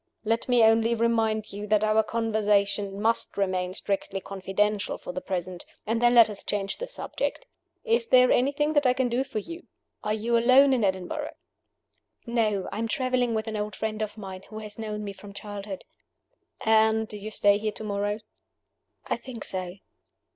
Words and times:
Let 0.25 0.49
me 0.49 0.63
only 0.63 0.95
remind 0.95 1.53
you 1.53 1.67
that 1.67 1.83
our 1.83 2.01
conversation 2.01 2.99
must 2.99 3.37
remain 3.37 3.75
strictly 3.75 4.19
confidential 4.19 4.97
for 4.97 5.11
the 5.13 5.21
present; 5.21 5.63
and 5.85 6.01
then 6.01 6.15
let 6.15 6.27
us 6.27 6.43
change 6.43 6.77
the 6.77 6.87
subject. 6.87 7.45
Is 7.83 8.07
there 8.07 8.31
anything 8.31 8.73
that 8.73 8.87
I 8.87 8.93
can 8.93 9.09
do 9.09 9.23
for 9.23 9.37
you? 9.37 9.67
Are 10.03 10.15
you 10.15 10.35
alone 10.35 10.73
in 10.73 10.83
Edinburgh?" 10.83 11.35
"No. 12.25 12.67
I 12.71 12.79
am 12.79 12.87
traveling 12.87 13.35
with 13.35 13.47
an 13.47 13.55
old 13.55 13.75
friend 13.75 14.01
of 14.01 14.17
mine, 14.17 14.41
who 14.49 14.57
has 14.57 14.79
known 14.79 15.03
me 15.03 15.13
from 15.13 15.33
childhood." 15.33 15.85
"And 16.61 17.07
do 17.07 17.15
you 17.15 17.29
stay 17.29 17.59
here 17.59 17.71
to 17.73 17.83
morrow?" 17.83 18.21
"I 19.05 19.15
think 19.17 19.43
so." 19.43 19.75